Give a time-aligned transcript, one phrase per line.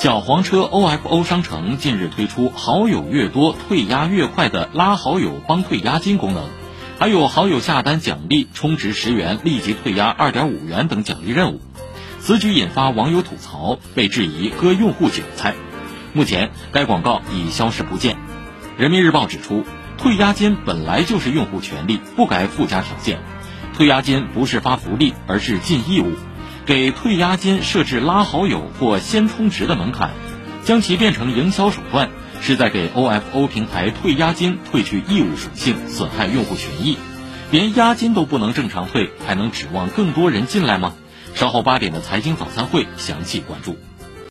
[0.00, 6.44] 小黄车 OFO 商城近日推出好友越多退押越快的拉好友帮退押金功能，
[6.98, 11.60] 还有好友下单奖励充值十元立即退押二点五元等奖励任务。
[12.18, 15.54] 此举引发网友吐槽，被质疑割用户韭菜。
[16.14, 18.16] 目前该广告已消失不见。
[18.78, 19.66] 人民日报指出，
[19.98, 23.18] 退押金本来就是用户权利，不该附加条件。
[23.76, 26.14] 退押金不是发福利，而是尽义务。
[26.70, 30.12] 给退押金设置拉好友或先充值的门槛，
[30.62, 36.96] 将其变成营销手段，是在给 OFO 平台退押金褪去义务属性，损害用户权益。
[37.50, 40.94] 连押金都不能正常退，还能指望更多人进来吗？
[41.34, 43.76] 稍后八点的财经早餐会详细关注。